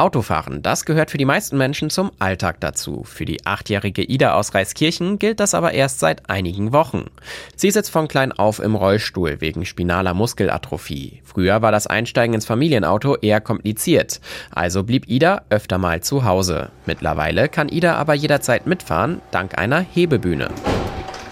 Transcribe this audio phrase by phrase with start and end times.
[0.00, 3.04] Autofahren, das gehört für die meisten Menschen zum Alltag dazu.
[3.04, 7.10] Für die achtjährige Ida aus Reiskirchen gilt das aber erst seit einigen Wochen.
[7.54, 11.20] Sie sitzt von klein auf im Rollstuhl wegen spinaler Muskelatrophie.
[11.22, 14.20] Früher war das Einsteigen ins Familienauto eher kompliziert.
[14.50, 16.70] Also blieb Ida öfter mal zu Hause.
[16.86, 20.48] Mittlerweile kann Ida aber jederzeit mitfahren, dank einer Hebebühne.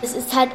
[0.01, 0.51] Es ist halt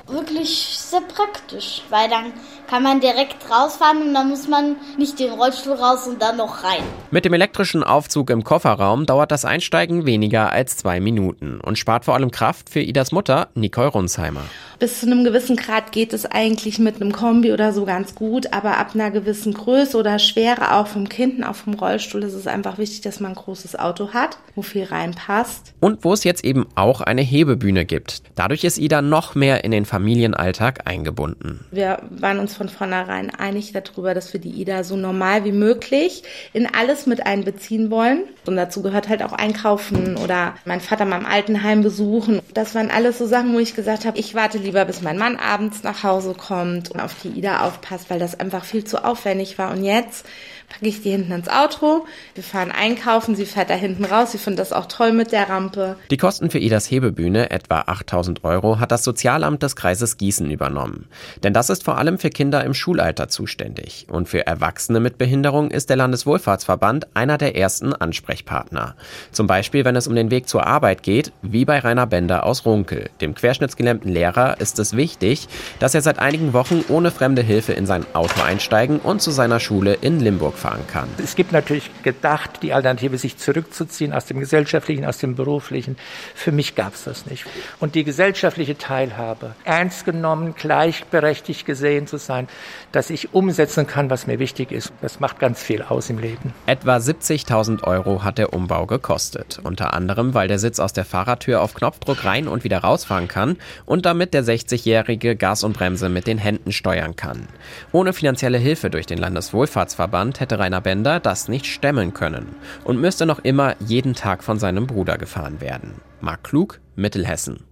[0.49, 2.33] sehr praktisch, weil dann
[2.67, 6.63] kann man direkt rausfahren und dann muss man nicht den Rollstuhl raus und dann noch
[6.63, 6.81] rein.
[7.11, 12.05] Mit dem elektrischen Aufzug im Kofferraum dauert das Einsteigen weniger als zwei Minuten und spart
[12.05, 14.41] vor allem Kraft für Idas Mutter, Nicole Runsheimer.
[14.79, 18.51] Bis zu einem gewissen Grad geht es eigentlich mit einem Kombi oder so ganz gut,
[18.51, 22.47] aber ab einer gewissen Größe oder Schwere auch vom Kind, auch vom Rollstuhl ist es
[22.47, 25.73] einfach wichtig, dass man ein großes Auto hat, wo viel reinpasst.
[25.79, 28.23] Und wo es jetzt eben auch eine Hebebühne gibt.
[28.35, 29.85] Dadurch ist Ida noch mehr in den
[30.33, 31.65] Familienalltag eingebunden.
[31.71, 36.23] Wir waren uns von vornherein einig darüber, dass wir die Ida so normal wie möglich
[36.53, 38.23] in alles mit einbeziehen wollen.
[38.45, 42.41] Und dazu gehört halt auch Einkaufen oder mein Vater mal im Altenheim besuchen.
[42.53, 45.37] Das waren alles so Sachen, wo ich gesagt habe, ich warte lieber, bis mein Mann
[45.37, 49.57] abends nach Hause kommt und auf die Ida aufpasst, weil das einfach viel zu aufwendig
[49.57, 49.71] war.
[49.71, 50.25] Und jetzt
[50.69, 54.37] packe ich die hinten ins Auto, wir fahren einkaufen, sie fährt da hinten raus, sie
[54.37, 55.97] findet das auch toll mit der Rampe.
[56.09, 61.07] Die Kosten für Idas Hebebühne, etwa 8000 Euro, hat das Sozialamt des Kreises Gießen übernommen.
[61.43, 64.07] Denn das ist vor allem für Kinder im Schulalter zuständig.
[64.09, 68.95] Und für Erwachsene mit Behinderung ist der Landeswohlfahrtsverband einer der ersten Ansprechpartner.
[69.33, 72.65] Zum Beispiel, wenn es um den Weg zur Arbeit geht, wie bei Rainer Bender aus
[72.65, 73.09] Runkel.
[73.19, 75.49] Dem querschnittsgelähmten Lehrer ist es wichtig,
[75.79, 79.59] dass er seit einigen Wochen ohne fremde Hilfe in sein Auto einsteigen und zu seiner
[79.59, 81.09] Schule in Limburg fahren kann.
[81.21, 85.97] Es gibt natürlich gedacht, die Alternative, sich zurückzuziehen aus dem Gesellschaftlichen, aus dem Beruflichen.
[86.33, 87.45] Für mich gab es das nicht.
[87.81, 92.47] Und die gesellschaftliche Teilhabe, ernst genommen, gleichberechtigt gesehen zu sein,
[92.91, 96.53] dass ich umsetzen kann, was mir wichtig ist, das macht ganz viel aus im Leben.
[96.65, 99.59] Etwa 70.000 Euro hat der Umbau gekostet.
[99.63, 103.57] Unter anderem, weil der Sitz aus der Fahrradtür auf Knopfdruck rein und wieder rausfahren kann
[103.85, 107.47] und damit der 60-Jährige Gas und Bremse mit den Händen steuern kann.
[107.91, 113.25] Ohne finanzielle Hilfe durch den Landeswohlfahrtsverband hätte Rainer Bender das nicht stemmen können und müsste
[113.25, 115.95] noch immer jeden Tag von seinem Bruder gefahren werden.
[116.21, 117.65] Mark Klug, Mittelhessen.